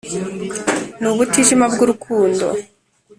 ni 0.99 1.07
ubutijima 1.11 1.65
bw’urukundo, 1.73 2.45